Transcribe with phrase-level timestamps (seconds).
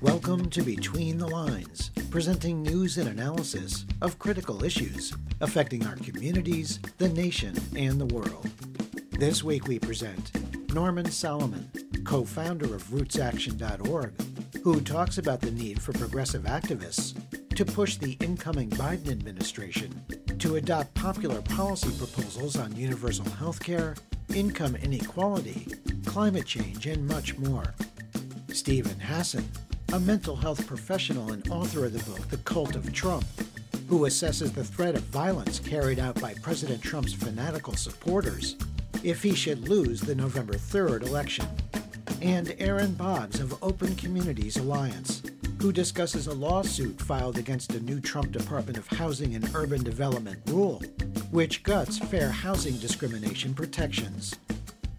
[0.00, 6.80] Welcome to Between the Lines, presenting news and analysis of critical issues affecting our communities,
[6.98, 8.48] the nation, and the world.
[9.12, 10.30] This week we present
[10.72, 11.70] Norman Solomon,
[12.04, 14.12] co founder of RootsAction.org,
[14.62, 17.14] who talks about the need for progressive activists
[17.58, 20.00] to push the incoming Biden administration
[20.38, 23.96] to adopt popular policy proposals on universal health care,
[24.32, 25.66] income inequality,
[26.06, 27.74] climate change, and much more.
[28.52, 29.44] Steven Hassan,
[29.92, 33.26] a mental health professional and author of the book The Cult of Trump,
[33.88, 38.54] who assesses the threat of violence carried out by President Trump's fanatical supporters
[39.02, 41.48] if he should lose the November 3rd election.
[42.22, 45.22] And Erin Boggs of Open Communities Alliance,
[45.60, 50.38] who discusses a lawsuit filed against a new Trump Department of Housing and Urban Development
[50.46, 50.80] rule,
[51.30, 54.36] which guts fair housing discrimination protections.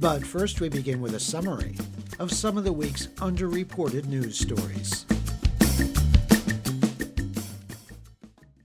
[0.01, 1.75] But first, we begin with a summary
[2.19, 5.05] of some of the week's underreported news stories.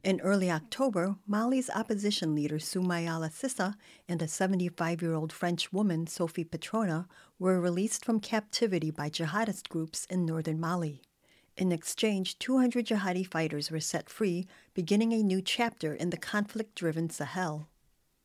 [0.02, 3.74] In early October, Mali's opposition leader Soumaïla Cissé
[4.08, 7.06] and a 75 year old French woman, Sophie Pétronin,
[7.38, 11.00] were released from captivity by jihadist groups in northern Mali.
[11.56, 16.74] In exchange, 200 jihadi fighters were set free, beginning a new chapter in the conflict
[16.74, 17.68] driven Sahel.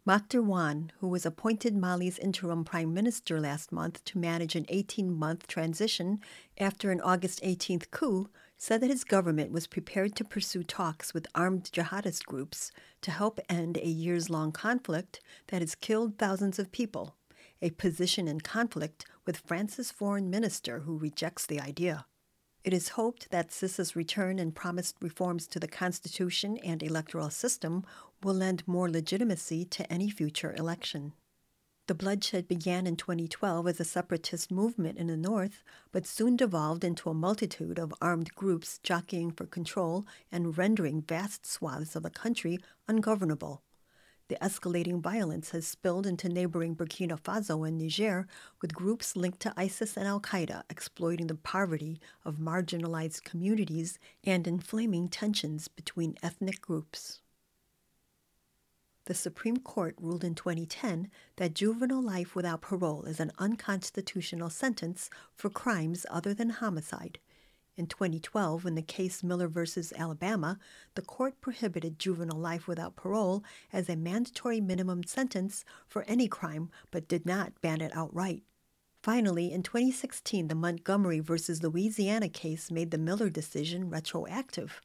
[0.08, 5.14] Moctar Ouane, who was appointed Mali's interim prime minister last month to manage an 18
[5.14, 6.20] month transition
[6.58, 11.28] after an August 18th coup, said that his government was prepared to pursue talks with
[11.36, 12.72] armed jihadist groups
[13.02, 17.16] to help end a years long conflict that has killed thousands of people,
[17.62, 22.08] a position in conflict with France's foreign minister who rejects the idea.
[22.64, 27.86] It is hoped that Cissé's return and promised reforms to the Constitution and electoral system
[28.22, 31.14] will lend more legitimacy to any future election.
[31.88, 36.84] The bloodshed began in 2012 as a separatist movement in the north, but soon devolved
[36.84, 42.12] into a multitude of armed groups jockeying for control and rendering vast swaths of the
[42.12, 43.64] country ungovernable.
[44.30, 48.28] The escalating violence has spilled into neighboring Burkina Faso and Niger,
[48.62, 54.48] with groups linked to ISIS and Al Qaeda exploiting the poverty of marginalized communities and
[54.48, 57.22] inflaming tensions between ethnic groups.
[59.06, 65.10] The Supreme Court ruled in 2010 that juvenile life without parole is an unconstitutional sentence
[65.34, 67.18] for crimes other than homicide.
[67.80, 69.62] In 2012, in the case Miller v.
[69.98, 70.60] Alabama,
[70.96, 73.42] the court prohibited juvenile life without parole
[73.72, 78.44] as a mandatory minimum sentence for any crime, but did not ban it outright.
[79.02, 81.38] Finally, in 2016, the Montgomery v.
[81.64, 84.82] Louisiana case made the Miller decision retroactive,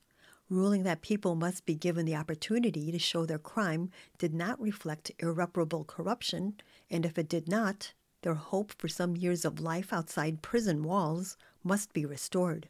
[0.49, 5.11] ruling that people must be given the opportunity to show their crime did not reflect
[5.19, 6.55] irreparable corruption,
[6.89, 11.37] and if it did not, their hope for some years of life outside prison walls
[11.65, 12.69] must be restored.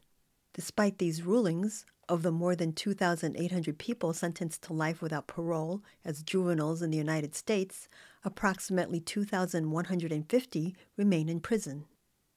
[0.54, 6.22] Despite these rulings, of the more than 2,800 people sentenced to life without parole as
[6.22, 7.88] juveniles in the United States,
[8.24, 11.86] approximately 2,150 remain in prison.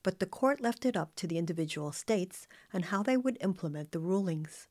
[0.01, 3.91] But the court left it up to the individual states on how they would implement
[3.91, 4.67] the rulings.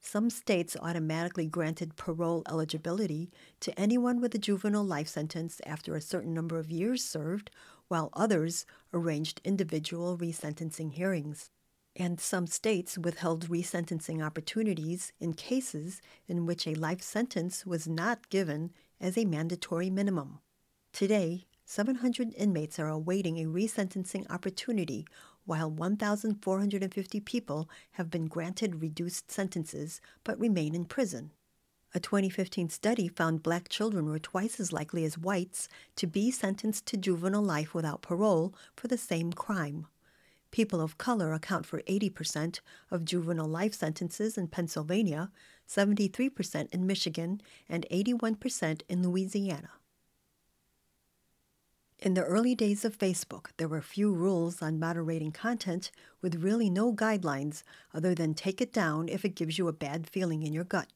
[0.00, 3.30] Some states automatically granted parole eligibility
[3.60, 7.52] to anyone with a juvenile life sentence after a certain number of years served,
[7.86, 11.50] while others arranged individual resentencing hearings
[12.00, 18.30] and some states withheld resentencing opportunities in cases in which a life sentence was not
[18.30, 20.38] given as a mandatory minimum.
[20.94, 25.06] Today, 700 inmates are awaiting a resentencing opportunity,
[25.44, 31.32] while 1,450 people have been granted reduced sentences but remain in prison.
[31.94, 36.86] A 2015 study found black children were twice as likely as whites to be sentenced
[36.86, 39.86] to juvenile life without parole for the same crime.
[40.50, 45.30] People of color account for 80% of juvenile life sentences in Pennsylvania,
[45.68, 49.70] 73% in Michigan, and 81% in Louisiana.
[52.02, 55.90] In the early days of Facebook, there were few rules on moderating content
[56.22, 57.62] with really no guidelines
[57.92, 60.88] other than take it down if it gives you a bad feeling in your gut.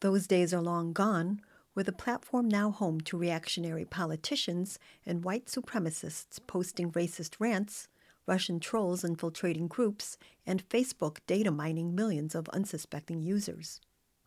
[0.00, 1.40] Those days are long gone,
[1.76, 7.86] with the platform now home to reactionary politicians and white supremacists posting racist rants
[8.26, 13.80] Russian trolls infiltrating groups, and Facebook data mining millions of unsuspecting users.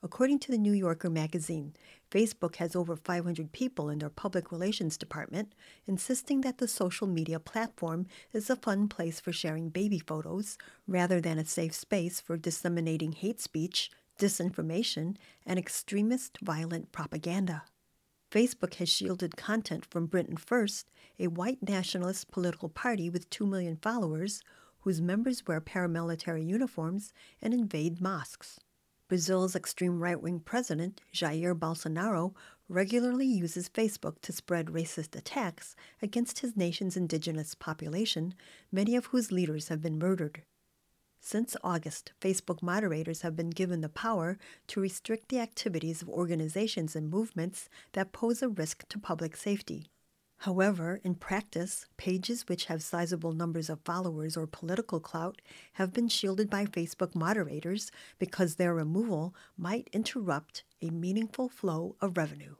[0.03, 1.73] According to the New Yorker magazine,
[2.11, 5.53] Facebook has over 500 people in their public relations department
[5.87, 10.57] insisting that the social media platform is a fun place for sharing baby photos
[10.87, 17.63] rather than a safe space for disseminating hate speech, disinformation, and extremist violent propaganda.
[18.33, 20.89] Facebook has shielded content from Britain First,
[21.19, 24.41] a white nationalist political party with 2 million followers
[24.80, 27.13] whose members wear paramilitary uniforms
[27.44, 28.59] and invade mosques.
[29.07, 32.33] Brazil's extreme right wing president, Jair Bolsonaro,
[32.68, 38.33] regularly uses Facebook to spread racist attacks against his nation's indigenous population,
[38.71, 40.41] many of whose leaders have been murdered.
[41.25, 44.37] Since August, Facebook moderators have been given the power
[44.67, 49.87] to restrict the activities of organizations and movements that pose a risk to public safety.
[50.39, 55.41] However, in practice, pages which have sizable numbers of followers or political clout
[55.73, 62.17] have been shielded by Facebook moderators because their removal might interrupt a meaningful flow of
[62.17, 62.55] revenue.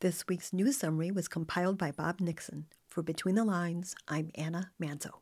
[0.00, 2.64] This week's news summary was compiled by Bob Nixon.
[2.88, 5.21] For Between the Lines, I'm Anna Manzo.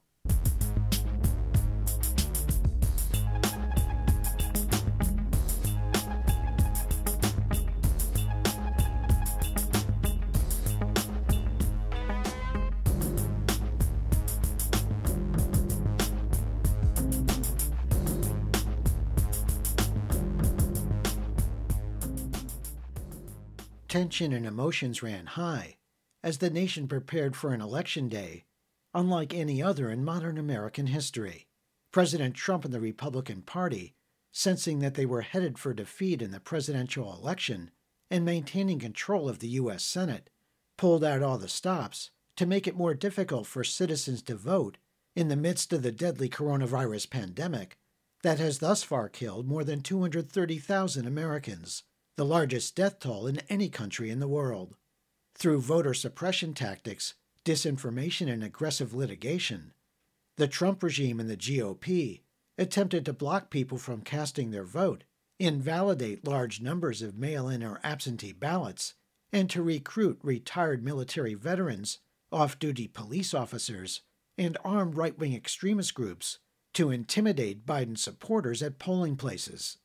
[24.00, 25.76] Tension and emotions ran high
[26.22, 28.46] as the nation prepared for an election day
[28.94, 31.48] unlike any other in modern American history.
[31.92, 33.92] President Trump and the Republican Party,
[34.32, 37.70] sensing that they were headed for defeat in the presidential election
[38.10, 39.84] and maintaining control of the U.S.
[39.84, 40.30] Senate,
[40.78, 44.78] pulled out all the stops to make it more difficult for citizens to vote
[45.14, 47.76] in the midst of the deadly coronavirus pandemic
[48.22, 51.82] that has thus far killed more than 230,000 Americans
[52.20, 54.74] the largest death toll in any country in the world.
[55.36, 57.14] Through voter suppression tactics,
[57.46, 59.72] disinformation, and aggressive litigation,
[60.36, 62.20] the Trump regime and the GOP
[62.58, 65.04] attempted to block people from casting their vote,
[65.38, 68.92] invalidate large numbers of mail in or absentee ballots,
[69.32, 72.00] and to recruit retired military veterans,
[72.30, 74.02] off duty police officers,
[74.36, 76.38] and armed right wing extremist groups
[76.74, 79.78] to intimidate Biden supporters at polling places.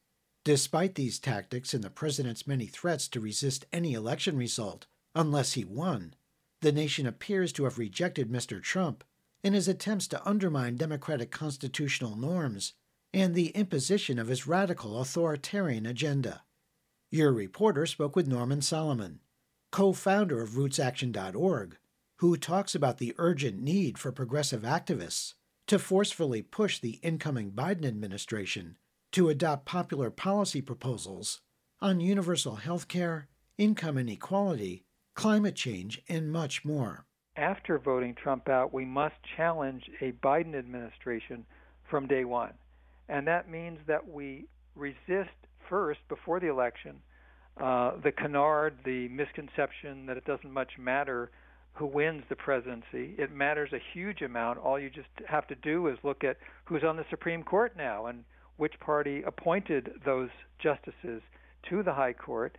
[0.46, 5.66] Despite these tactics and the president's many threats to resist any election result unless he
[5.66, 6.14] won,
[6.62, 8.62] the nation appears to have rejected Mr.
[8.62, 9.04] Trump
[9.44, 12.74] in his attempts to undermine democratic constitutional norms
[13.12, 16.44] and the imposition of his radical authoritarian agenda.
[17.10, 19.22] Your reporter spoke with Norman Solomon,
[19.72, 21.78] co founder of RootsAction.org,
[22.18, 25.34] who talks about the urgent need for progressive activists
[25.66, 28.78] to forcefully push the incoming Biden administration
[29.16, 31.40] to adopt popular policy proposals
[31.80, 34.84] on universal health care, income inequality,
[35.16, 37.06] climate change, and much more.
[37.38, 41.46] After voting Trump out, we must challenge a Biden administration
[41.90, 42.56] from day one.
[43.08, 45.32] And that means that we resist
[45.70, 46.98] first, before the election,
[47.56, 51.32] uh, the canard, the misconception that it doesn't much matter
[51.72, 53.16] who wins the presidency.
[53.18, 54.60] It matters a huge amount.
[54.60, 56.36] All you just have to do is look at
[56.66, 58.26] who's on the Supreme Court now and
[58.58, 60.30] which party appointed those
[60.60, 61.22] justices
[61.70, 62.58] to the High Court.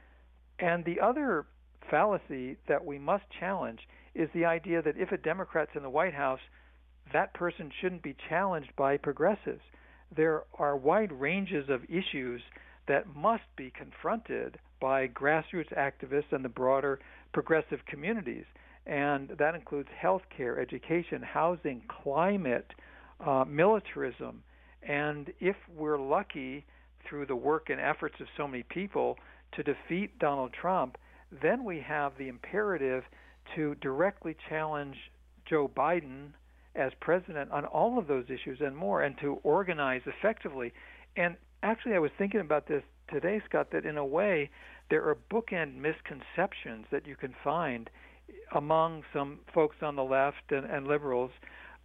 [0.58, 1.46] And the other
[1.90, 3.80] fallacy that we must challenge
[4.14, 6.40] is the idea that if a Democrat's in the White House,
[7.12, 9.62] that person shouldn't be challenged by progressives.
[10.14, 12.42] There are wide ranges of issues
[12.88, 17.00] that must be confronted by grassroots activists and the broader
[17.32, 18.44] progressive communities.
[18.86, 22.72] And that includes health care, education, housing, climate,
[23.24, 24.42] uh, militarism,
[24.86, 26.64] and if we're lucky
[27.08, 29.16] through the work and efforts of so many people
[29.52, 30.96] to defeat Donald Trump,
[31.42, 33.04] then we have the imperative
[33.54, 34.96] to directly challenge
[35.48, 36.30] Joe Biden
[36.74, 40.72] as president on all of those issues and more, and to organize effectively.
[41.16, 44.50] And actually, I was thinking about this today, Scott, that in a way,
[44.90, 47.88] there are bookend misconceptions that you can find
[48.54, 51.30] among some folks on the left and, and liberals.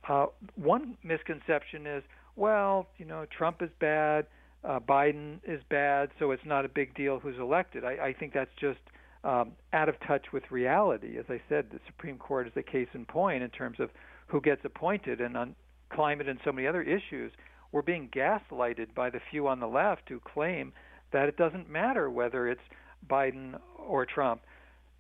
[0.08, 2.04] Uh, one misconception is,
[2.36, 4.26] well, you know, Trump is bad,
[4.64, 7.84] uh, Biden is bad, so it's not a big deal who's elected.
[7.84, 8.80] I, I think that's just
[9.24, 11.18] um, out of touch with reality.
[11.18, 13.90] As I said, the Supreme Court is the case in point in terms of
[14.28, 15.56] who gets appointed, and on
[15.92, 17.32] climate and so many other issues,
[17.72, 20.74] we're being gaslighted by the few on the left who claim
[21.12, 22.62] that it doesn't matter whether it's
[23.10, 24.42] Biden or Trump.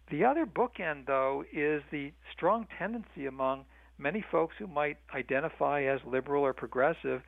[0.09, 3.65] The other bookend, though, is the strong tendency among
[4.01, 7.22] many folks who might identify as liberal or progressive,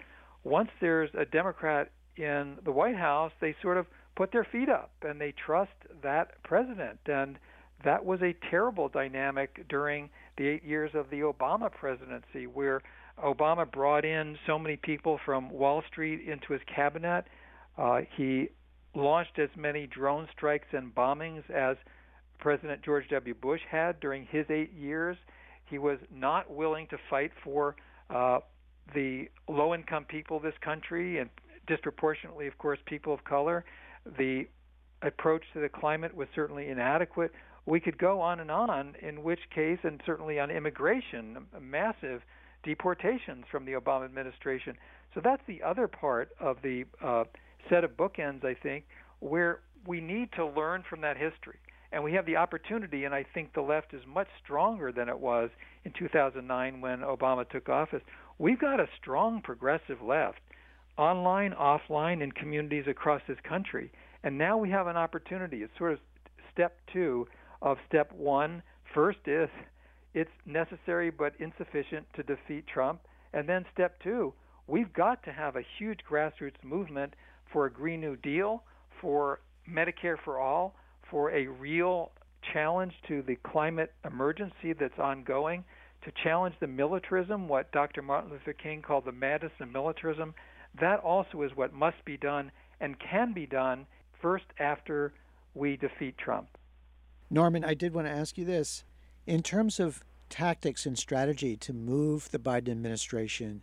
[0.43, 4.91] once there's a Democrat in the White House, they sort of put their feet up
[5.01, 6.99] and they trust that president.
[7.05, 7.37] And
[7.83, 12.81] that was a terrible dynamic during the eight years of the Obama presidency, where
[13.23, 17.25] Obama brought in so many people from Wall Street into his cabinet.
[17.77, 18.49] Uh, he
[18.95, 21.77] launched as many drone strikes and bombings as
[22.39, 23.33] President George W.
[23.33, 25.17] Bush had during his eight years.
[25.69, 27.75] He was not willing to fight for
[28.09, 28.39] uh,
[28.93, 31.29] the low income people of this country and
[31.67, 33.63] disproportionately, of course, people of color.
[34.17, 34.47] The
[35.01, 37.31] approach to the climate was certainly inadequate.
[37.65, 42.21] We could go on and on, in which case, and certainly on immigration, massive
[42.63, 44.75] deportations from the Obama administration.
[45.13, 47.23] So that's the other part of the uh,
[47.69, 48.85] set of bookends, I think,
[49.19, 51.59] where we need to learn from that history.
[51.93, 55.19] And we have the opportunity, and I think the left is much stronger than it
[55.19, 55.51] was
[55.85, 58.01] in 2009 when Obama took office.
[58.39, 60.39] We've got a strong progressive left,
[60.97, 63.91] online, offline, in communities across this country.
[64.23, 65.61] And now we have an opportunity.
[65.61, 65.99] It's sort of
[66.51, 67.27] step two
[67.61, 68.63] of step one.
[68.95, 69.49] First is
[70.15, 73.01] it's necessary but insufficient to defeat Trump.
[73.33, 74.33] And then step two,
[74.65, 77.13] we've got to have a huge grassroots movement
[77.51, 78.63] for a Green New Deal,
[78.99, 80.75] for Medicare for all,
[81.13, 82.11] for a real
[82.53, 85.63] challenge to the climate emergency that's ongoing,
[86.03, 88.01] to challenge the militarism, what Dr.
[88.01, 90.33] Martin Luther King called the madness of militarism.
[90.81, 92.51] That also is what must be done
[92.81, 93.85] and can be done
[94.23, 95.13] first after
[95.53, 96.47] we defeat Trump.
[97.29, 98.83] Norman, I did want to ask you this.
[99.27, 103.61] In terms of tactics and strategy to move the Biden administration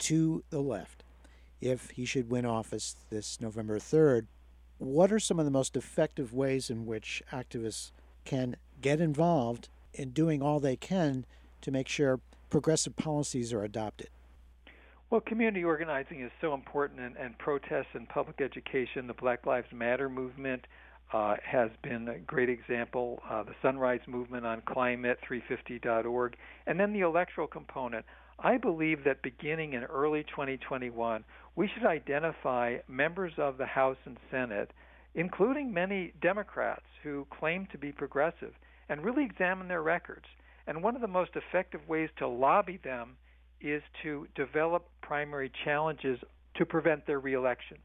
[0.00, 1.02] to the left,
[1.62, 4.26] if he should win office this November 3rd,
[4.80, 7.92] what are some of the most effective ways in which activists
[8.24, 11.26] can get involved in doing all they can
[11.60, 14.08] to make sure progressive policies are adopted?
[15.10, 19.66] Well, community organizing is so important, and, and protests and public education, the Black Lives
[19.70, 20.66] Matter movement
[21.12, 23.20] uh, has been a great example.
[23.28, 28.06] Uh, the Sunrise Movement on Climate, 350.org, and then the electoral component.
[28.42, 31.24] I believe that beginning in early 2021,
[31.56, 34.72] we should identify members of the House and Senate,
[35.14, 38.54] including many Democrats who claim to be progressive,
[38.88, 40.24] and really examine their records.
[40.66, 43.16] And one of the most effective ways to lobby them
[43.60, 46.18] is to develop primary challenges
[46.54, 47.76] to prevent their reelection.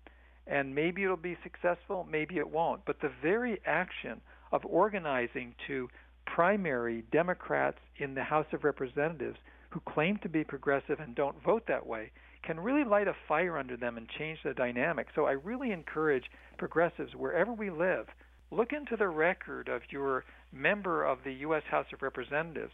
[0.47, 2.85] And maybe it'll be successful, maybe it won't.
[2.85, 4.21] But the very action
[4.53, 5.89] of organizing to
[6.25, 9.38] primary Democrats in the House of Representatives
[9.75, 12.10] who claim to be progressive and don't vote that way
[12.44, 15.08] can really light a fire under them and change the dynamic.
[15.13, 16.24] So I really encourage
[16.58, 18.08] progressives wherever we live,
[18.51, 21.63] look into the record of your member of the U.S.
[21.70, 22.72] House of Representatives.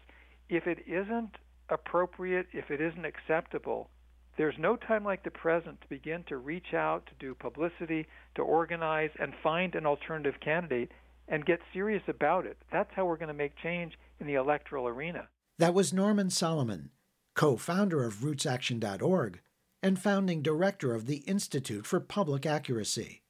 [0.48, 1.38] If it isn't
[1.70, 3.90] appropriate, if it isn't acceptable,
[4.38, 8.06] there's no time like the present to begin to reach out, to do publicity,
[8.36, 10.92] to organize, and find an alternative candidate
[11.28, 12.58] and get serious about it.
[12.72, 15.28] That's how we're going to make change in the electoral arena.
[15.62, 16.90] That was Norman Solomon,
[17.36, 19.42] co founder of RootsAction.org
[19.84, 23.22] and founding director of the Institute for Public Accuracy.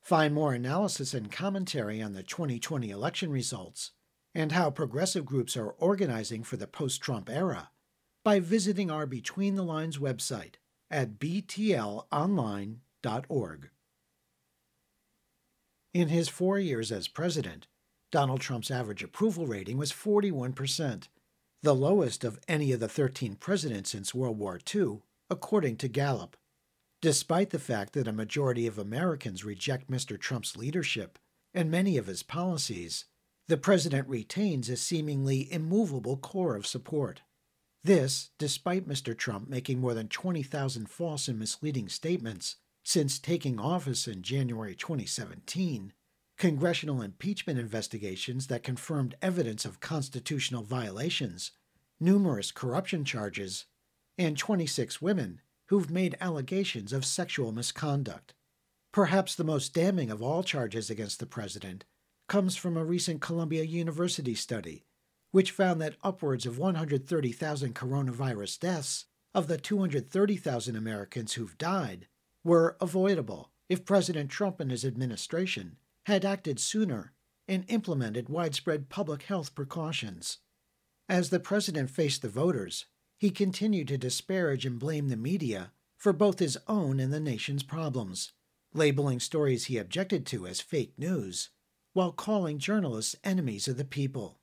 [0.00, 3.90] Find more analysis and commentary on the 2020 election results
[4.36, 7.72] and how progressive groups are organizing for the post Trump era
[8.24, 10.54] by visiting our Between the Lines website
[10.92, 13.70] at btlonline.org.
[15.92, 17.66] In his four years as president,
[18.12, 21.08] Donald Trump's average approval rating was 41%,
[21.62, 26.36] the lowest of any of the 13 presidents since World War II, according to Gallup.
[27.02, 30.18] Despite the fact that a majority of Americans reject Mr.
[30.18, 31.18] Trump's leadership
[31.52, 33.06] and many of his policies,
[33.48, 37.22] the president retains a seemingly immovable core of support.
[37.82, 39.16] This, despite Mr.
[39.16, 45.92] Trump making more than 20,000 false and misleading statements since taking office in January 2017,
[46.40, 51.50] congressional impeachment investigations that confirmed evidence of constitutional violations,
[52.00, 53.66] numerous corruption charges,
[54.16, 58.32] and 26 women who've made allegations of sexual misconduct.
[58.90, 61.84] Perhaps the most damning of all charges against the president
[62.26, 64.86] comes from a recent Columbia University study,
[65.32, 69.04] which found that upwards of 130,000 coronavirus deaths
[69.34, 72.06] of the 230,000 Americans who've died
[72.42, 75.76] were avoidable if President Trump and his administration
[76.06, 77.12] had acted sooner
[77.46, 80.38] and implemented widespread public health precautions.
[81.08, 82.86] As the president faced the voters,
[83.18, 87.62] he continued to disparage and blame the media for both his own and the nation's
[87.62, 88.32] problems,
[88.72, 91.50] labeling stories he objected to as fake news
[91.92, 94.38] while calling journalists enemies of the people.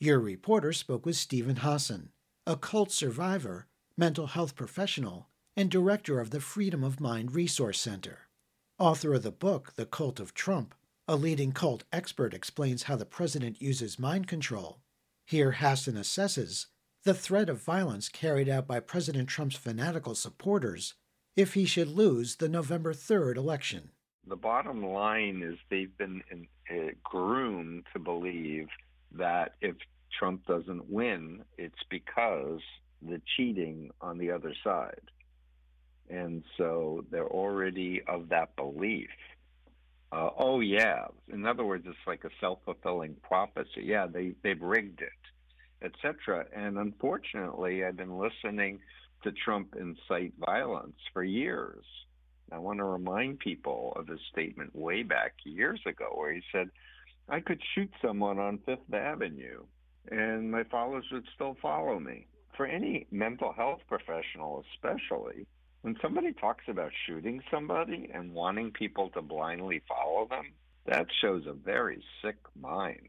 [0.00, 2.10] Your reporter spoke with Steven Hassan,
[2.46, 8.28] a cult survivor, mental health professional, and director of the Freedom of Mind Resource Center.
[8.78, 10.74] Author of the book, The Cult of Trump,
[11.08, 14.80] a leading cult expert explains how the president uses mind control.
[15.24, 16.66] Here, Hassan assesses
[17.04, 20.94] the threat of violence carried out by President Trump's fanatical supporters
[21.36, 23.90] if he should lose the November 3rd election.
[24.26, 28.66] the bottom line is they've been in, uh, groomed to believe
[29.12, 29.76] that if
[30.18, 32.60] Trump doesn't win, it's because
[33.00, 35.12] the cheating on the other side.
[36.10, 39.10] And so they're already of that belief.
[40.16, 41.04] Uh, oh yeah.
[41.30, 43.82] In other words, it's like a self-fulfilling prophecy.
[43.82, 46.46] Yeah, they they've rigged it, etc.
[46.56, 48.80] And unfortunately, I've been listening
[49.24, 51.84] to Trump incite violence for years.
[52.50, 56.70] I want to remind people of his statement way back years ago, where he said,
[57.28, 59.64] "I could shoot someone on Fifth Avenue,
[60.10, 65.46] and my followers would still follow me." For any mental health professional, especially,
[65.82, 70.52] when somebody talks about shooting somebody and wanting people to blindly follow them,
[70.86, 73.08] that shows a very sick mind.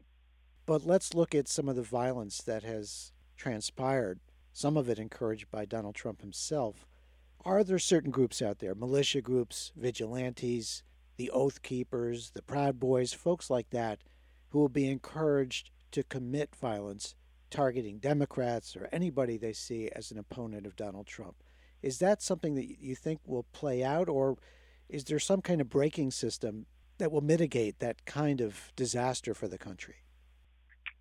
[0.66, 4.20] But let's look at some of the violence that has transpired,
[4.52, 6.86] some of it encouraged by Donald Trump himself.
[7.44, 10.82] Are there certain groups out there, militia groups, vigilantes,
[11.16, 14.00] the Oath Keepers, the Proud Boys, folks like that,
[14.50, 17.14] who will be encouraged to commit violence
[17.50, 21.36] targeting Democrats or anybody they see as an opponent of Donald Trump?
[21.82, 24.36] Is that something that you think will play out, or
[24.88, 26.66] is there some kind of braking system
[26.98, 29.96] that will mitigate that kind of disaster for the country?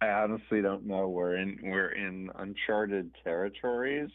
[0.02, 1.08] I honestly don't know.
[1.08, 4.12] We're in we're in uncharted territories,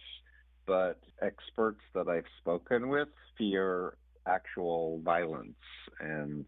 [0.66, 5.57] but experts that I've spoken with fear actual violence
[5.99, 6.45] and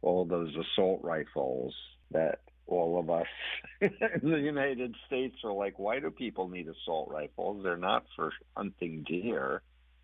[0.00, 1.74] all those assault rifles
[2.10, 3.26] that all of us
[3.80, 7.62] in the United States are like, why do people need assault rifles?
[7.64, 9.62] They're not for hunting deer.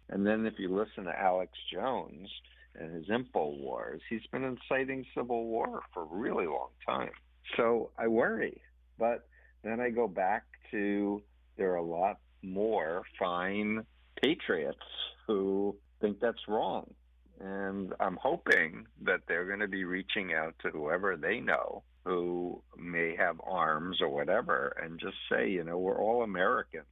[0.08, 2.28] And then if you listen to Alex Jones
[2.74, 7.12] and his Infowars, he's been inciting civil war for a really long time.
[7.56, 8.60] So I worry.
[8.98, 9.26] But
[9.62, 11.22] then I go back to
[11.56, 13.84] there are a lot more fine
[14.22, 14.78] patriots
[15.26, 16.92] who think that's wrong.
[17.40, 22.62] And I'm hoping that they're going to be reaching out to whoever they know who
[22.76, 26.84] may have arms or whatever and just say, you know, we're all Americans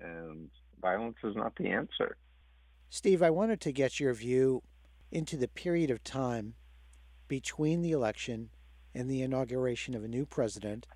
[0.00, 2.16] and violence is not the answer.
[2.90, 4.62] Steve, I wanted to get your view
[5.10, 6.54] into the period of time
[7.28, 8.50] between the election
[8.94, 10.86] and the inauguration of a new president.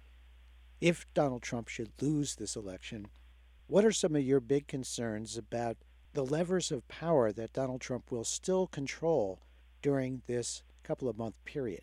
[0.80, 3.06] If Donald Trump should lose this election,
[3.66, 5.76] what are some of your big concerns about
[6.12, 9.40] the levers of power that Donald Trump will still control
[9.80, 11.82] during this couple of month period?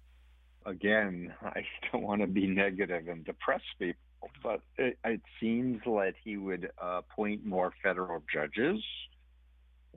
[0.68, 6.16] Again, I don't want to be negative and depress people, but it, it seems like
[6.24, 8.84] he would appoint more federal judges.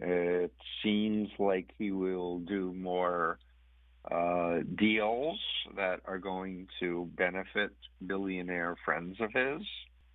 [0.00, 3.38] It seems like he will do more
[4.10, 5.38] uh, deals
[5.76, 7.70] that are going to benefit
[8.06, 9.66] billionaire friends of his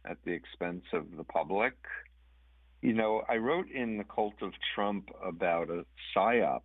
[0.09, 1.73] at the expense of the public.
[2.81, 6.61] You know, I wrote in The Cult of Trump about a PSYOPs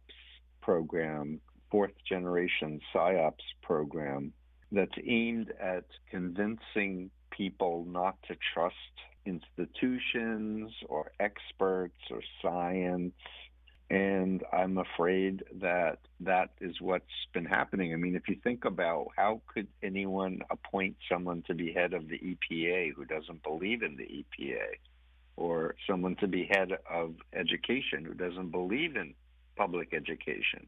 [0.62, 4.33] program fourth generation PSYOPs program
[4.72, 8.74] that's aimed at convincing people not to trust
[9.26, 13.14] institutions or experts or science.
[13.90, 17.92] And I'm afraid that that is what's been happening.
[17.92, 22.09] I mean, if you think about how could anyone appoint someone to be head of
[22.09, 24.76] the EPA who doesn't believe in the EPA,
[25.37, 29.14] or someone to be head of education who doesn't believe in
[29.56, 30.66] public education?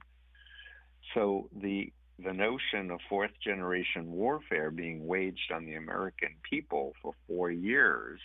[1.15, 7.15] So the the notion of fourth generation warfare being waged on the American people for
[7.27, 8.21] four years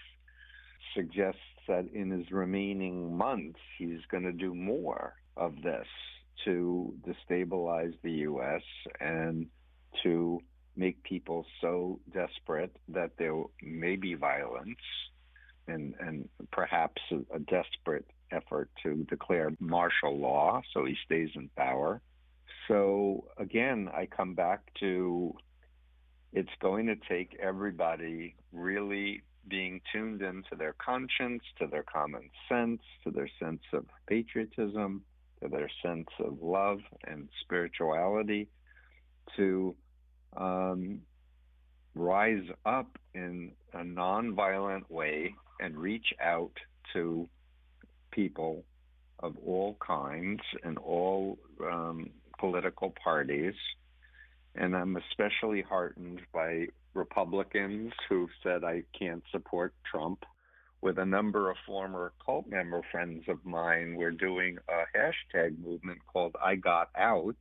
[0.93, 5.88] suggests that in his remaining months he's going to do more of this
[6.45, 8.62] to destabilize the U.S.
[9.00, 9.47] and
[10.04, 10.39] to
[10.76, 14.78] make people so desperate that there may be violence
[15.67, 21.50] and, and perhaps a, a desperate effort to declare martial law so he stays in
[21.58, 22.02] power
[22.67, 25.36] so again, I come back to
[26.34, 32.82] it's going to take everybody really being tuned into their conscience, to their common sense,
[33.03, 35.03] to their sense of patriotism,
[35.41, 38.47] to their sense of love and spirituality,
[39.38, 39.73] to
[40.36, 40.99] um,
[41.95, 46.51] rise up in a nonviolent way and reach out
[46.93, 47.27] to
[48.12, 48.63] people
[49.19, 53.56] of all kinds and all um, political parties.
[54.56, 60.23] And I'm especially heartened by Republicans who've said I can't support Trump.
[60.82, 66.00] With a number of former cult member friends of mine, we're doing a hashtag movement
[66.06, 67.36] called I Got Out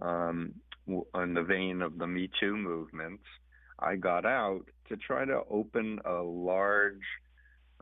[0.00, 0.54] um,
[0.86, 3.20] in the vein of the Me Too movement.
[3.78, 7.02] I got out to try to open a large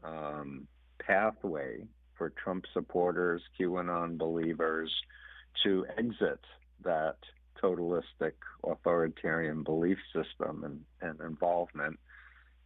[0.02, 0.66] um,
[0.98, 1.84] pathway
[2.16, 4.90] for Trump supporters, QAnon believers,
[5.62, 6.40] to exit
[6.82, 7.16] that
[7.62, 11.98] totalistic authoritarian belief system and, and involvement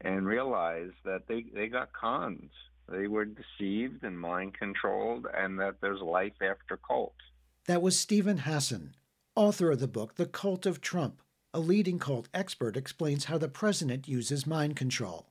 [0.00, 2.50] and realize that they, they got conned.
[2.88, 7.14] They were deceived and mind controlled, and that there's life after cult.
[7.66, 8.94] That was Steven Hassan,
[9.34, 11.20] author of the book The Cult of Trump.
[11.52, 15.28] A leading cult expert explains how the president uses mind control.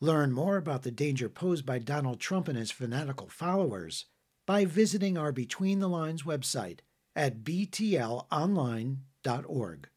[0.00, 4.06] Learn more about the danger posed by Donald Trump and his fanatical followers
[4.46, 6.80] by visiting our Between the Lines website
[7.20, 9.88] at btlonline.org.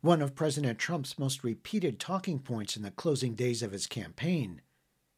[0.00, 4.62] One of President Trump's most repeated talking points in the closing days of his campaign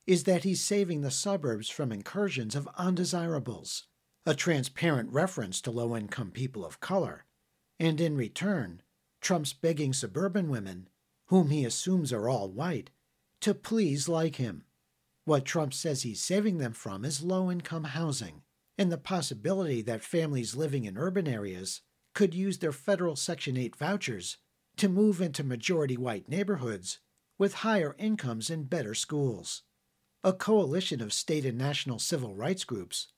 [0.07, 3.85] is that he's saving the suburbs from incursions of undesirables,
[4.25, 7.27] a transparent reference to low income people of color.
[7.79, 8.81] And in return,
[9.21, 10.89] Trump's begging suburban women,
[11.27, 12.89] whom he assumes are all white,
[13.43, 14.65] to please like him.
[15.27, 18.43] What Trump says he's saving them from is low income housing
[18.79, 21.83] and the possibility that families living in urban areas
[22.15, 24.39] could use their federal Section 8 vouchers
[24.81, 27.01] to move into majority white neighborhoods
[27.39, 29.63] with higher incomes and better schools.
[30.25, 33.09] A coalition of state and national civil rights groups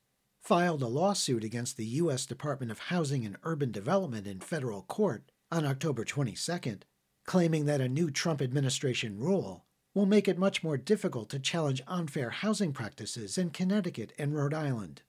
[0.43, 2.27] filed a lawsuit against the U.S.
[2.27, 6.83] Department of Housing and Urban Development in federal court on October 22nd,
[7.27, 11.81] claiming that a new Trump administration rule will make it much more difficult to challenge
[11.87, 15.03] unfair housing practices in Connecticut and Rhode Island.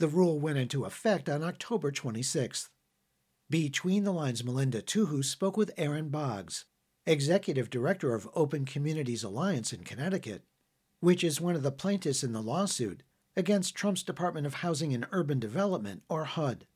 [0.00, 2.70] The rule went into effect on October 26th.
[3.52, 6.64] Between the Lines, Melinda Tuhus spoke with Erin Boggs,
[7.04, 10.46] Executive Director of Open Communities Alliance in Connecticut,
[11.00, 13.02] which is one of the plaintiffs in the lawsuit
[13.36, 16.66] against Trump's Department of Housing and Urban Development, or HUD.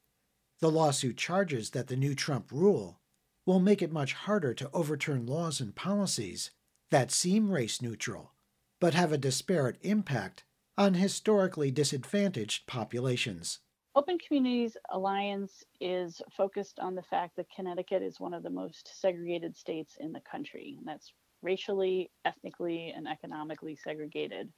[0.61, 3.01] The lawsuit charges that the new Trump rule
[3.47, 6.51] will make it much harder to overturn laws and policies
[6.91, 8.35] that seem race neutral,
[8.81, 10.45] but have a disparate impact
[10.77, 13.61] on historically disadvantaged populations.
[13.97, 19.01] Open Communities Alliance is focused on the fact that Connecticut is one of the most
[19.01, 20.75] segregated states in the country.
[20.77, 24.53] And that's racially, ethnically, and economically segregated.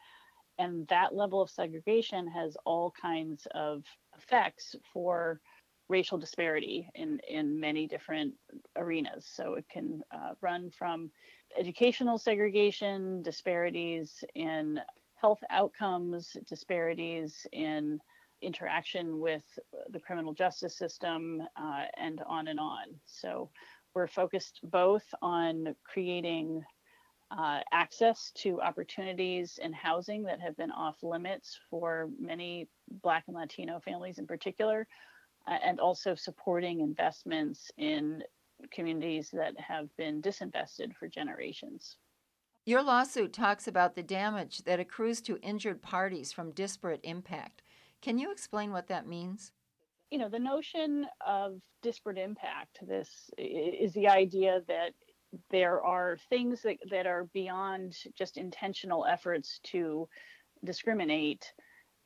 [0.59, 3.85] And that level of segregation has all kinds of
[4.17, 5.41] effects for
[5.89, 8.35] racial disparity in, in many different
[8.75, 9.25] arenas.
[9.33, 11.13] So it can uh, run from
[11.57, 14.81] educational segregation, disparities in
[15.15, 18.01] health outcomes, disparities in
[18.43, 19.45] interaction with
[19.91, 22.87] the criminal justice system, uh, and on and on.
[23.07, 23.51] So
[23.95, 26.65] we're focused both on creating
[27.31, 32.69] uh, access to opportunities in housing that have been off limits for many
[33.03, 34.87] Black and Latino families in particular,
[35.47, 38.23] uh, and also supporting investments in
[38.71, 41.97] communities that have been disinvested for generations.
[42.65, 47.63] Your lawsuit talks about the damage that accrues to injured parties from disparate impact.
[48.03, 49.53] Can you explain what that means?
[50.11, 54.93] You know, the notion of disparate impact, this is the idea that
[55.51, 60.09] there are things that, that are beyond just intentional efforts to
[60.65, 61.53] discriminate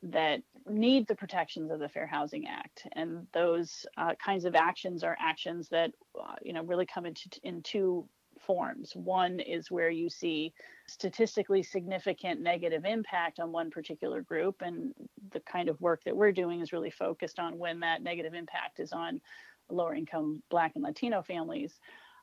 [0.03, 5.01] that need the protections of the Fair Housing Act, and those uh, kinds of actions
[5.03, 8.05] are actions that uh, you know really come into in two
[8.45, 8.95] forms.
[8.95, 10.53] One is where you see
[10.87, 14.93] statistically significant negative impact on one particular group, and
[15.31, 18.79] the kind of work that we're doing is really focused on when that negative impact
[18.79, 19.21] is on
[19.69, 21.79] lower income Black and Latino families.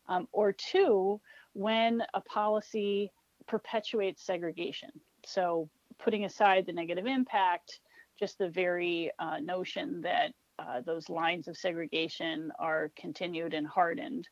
[0.08, 1.20] Um, or two,
[1.52, 3.10] when a policy
[3.46, 4.90] perpetuates segregation.
[5.24, 7.80] So, putting aside the negative impact,
[8.18, 14.28] just the very uh, notion that uh, those lines of segregation are continued and hardened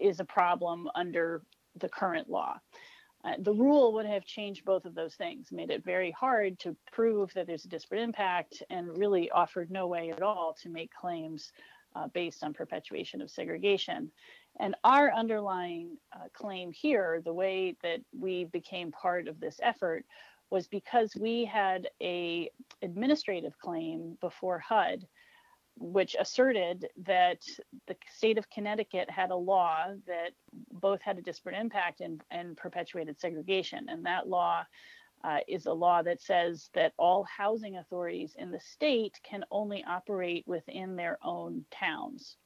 [0.00, 1.42] is a problem under
[1.76, 2.58] the current law.
[3.24, 6.76] Uh, the rule would have changed both of those things, made it very hard to
[6.92, 10.92] prove that there's a disparate impact, and really offered no way at all to make
[10.94, 11.52] claims
[11.96, 14.10] uh, based on perpetuation of segregation.
[14.60, 20.04] And our underlying uh, claim here, the way that we became part of this effort,
[20.50, 22.50] was because we had a
[22.82, 25.06] administrative claim before HUD
[25.78, 27.42] which asserted that
[27.86, 30.32] the state of Connecticut had a law that
[30.72, 33.86] both had a disparate impact and, and perpetuated segregation.
[33.88, 34.64] And that law
[35.24, 39.84] uh, is a law that says that all housing authorities in the state can only
[39.84, 42.36] operate within their own towns.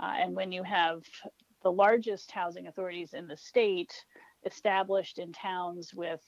[0.00, 1.02] Uh, and when you have
[1.62, 3.92] the largest housing authorities in the state
[4.44, 6.20] established in towns with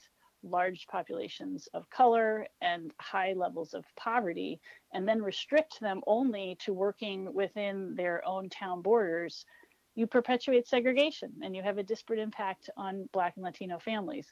[0.49, 4.59] large populations of color and high levels of poverty,
[4.93, 9.45] and then restrict them only to working within their own town borders,
[9.95, 14.31] you perpetuate segregation and you have a disparate impact on Black and Latino families.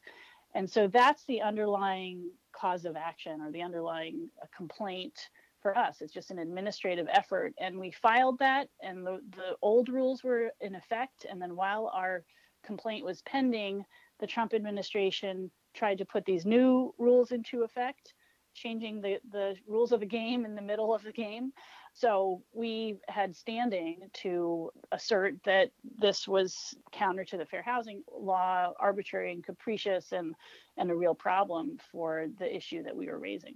[0.53, 5.13] And so that's the underlying cause of action or the underlying uh, complaint
[5.61, 6.01] for us.
[6.01, 7.53] It's just an administrative effort.
[7.59, 11.25] And we filed that, and the, the old rules were in effect.
[11.29, 12.23] And then while our
[12.63, 13.83] complaint was pending,
[14.19, 18.13] the Trump administration tried to put these new rules into effect,
[18.53, 21.51] changing the, the rules of the game in the middle of the game.
[21.93, 28.73] So we had standing to assert that this was counter to the fair housing law,
[28.79, 30.35] arbitrary and capricious, and,
[30.77, 33.55] and a real problem for the issue that we were raising.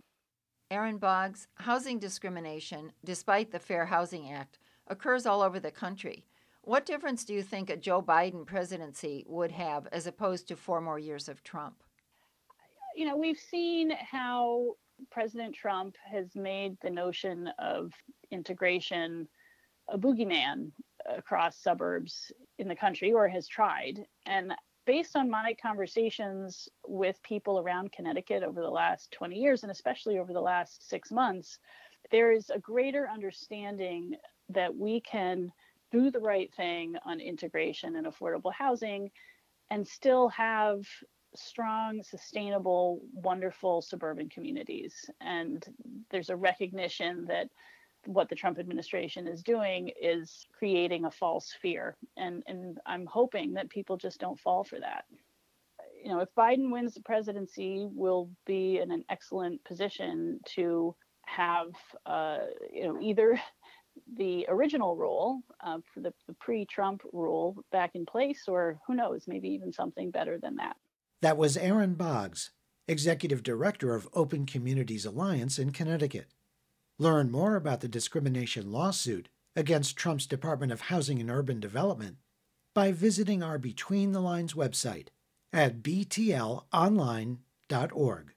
[0.71, 6.25] Erin Boggs, housing discrimination, despite the Fair Housing Act, occurs all over the country.
[6.61, 10.79] What difference do you think a Joe Biden presidency would have as opposed to four
[10.79, 11.83] more years of Trump?
[12.95, 14.75] You know, we've seen how
[15.11, 17.93] President Trump has made the notion of
[18.31, 19.27] integration
[19.87, 20.71] a boogeyman
[21.07, 24.05] across suburbs in the country, or has tried.
[24.25, 24.53] And
[24.85, 30.19] based on my conversations with people around Connecticut over the last 20 years, and especially
[30.19, 31.59] over the last six months,
[32.11, 34.15] there is a greater understanding
[34.49, 35.51] that we can
[35.91, 39.09] do the right thing on integration and affordable housing
[39.71, 40.81] and still have
[41.35, 45.09] strong, sustainable, wonderful suburban communities.
[45.21, 45.63] And
[46.09, 47.49] there's a recognition that
[48.05, 51.97] what the Trump administration is doing is creating a false fear.
[52.17, 55.05] And, and I'm hoping that people just don't fall for that.
[56.03, 61.67] You know, if Biden wins the presidency, we'll be in an excellent position to have,
[62.05, 62.39] uh,
[62.73, 63.39] you know, either
[64.15, 69.25] the original rule, uh, the, the pre Trump rule back in place, or who knows,
[69.27, 70.77] maybe even something better than that.
[71.21, 72.51] That was Erin Boggs,
[72.87, 76.27] Executive Director of Open Communities Alliance in Connecticut.
[76.97, 82.15] Learn more about the discrimination lawsuit against Trump's Department of Housing and Urban Development
[82.73, 85.07] by visiting our Between the Lines website
[85.51, 88.33] at btlonline.org.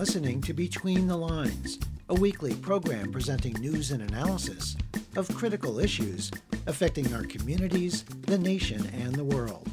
[0.00, 4.74] listening to Between the Lines, a weekly program presenting news and analysis
[5.14, 6.30] of critical issues
[6.66, 9.68] affecting our communities, the nation, and the world.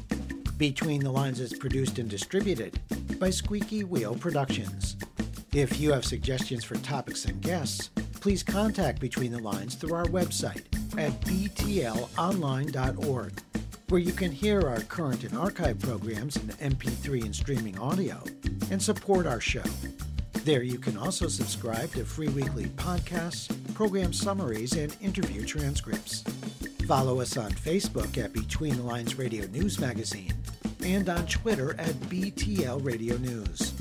[0.58, 2.78] Between the Lines is produced and distributed
[3.18, 4.96] by Squeaky Wheel Productions.
[5.54, 7.88] If you have suggestions for topics and guests,
[8.20, 10.66] please contact Between the Lines through our website
[10.98, 13.32] at btlonline.org,
[13.88, 18.22] where you can hear our current and archive programs in MP3 and streaming audio
[18.70, 19.64] and support our show.
[20.44, 26.22] There you can also subscribe to free weekly podcasts, program summaries, and interview transcripts.
[26.86, 30.32] Follow us on Facebook at Between the Lines Radio News Magazine
[30.82, 33.74] and on Twitter at BTL Radio News.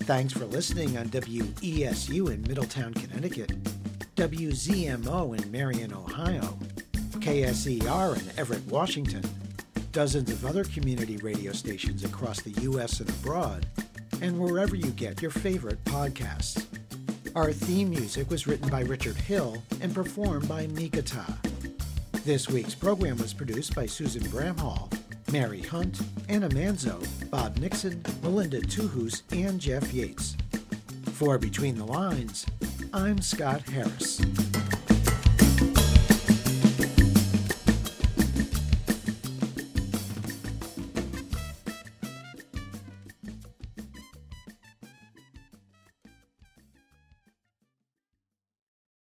[0.00, 3.52] Thanks for listening on WESU in Middletown, Connecticut,
[4.14, 6.58] WZMO in Marion, Ohio,
[7.20, 9.22] KSER in Everett, Washington,
[9.92, 13.00] dozens of other community radio stations across the U.S.
[13.00, 13.66] and abroad,
[14.20, 16.66] and wherever you get your favorite podcasts.
[17.34, 21.36] Our theme music was written by Richard Hill and performed by Mikata.
[22.24, 24.92] This week's program was produced by Susan Bramhall,
[25.32, 30.36] Mary Hunt, Anna Manzo, Bob Nixon, Melinda Tuhus, and Jeff Yates.
[31.12, 32.46] For Between the Lines,
[32.92, 34.20] I'm Scott Harris.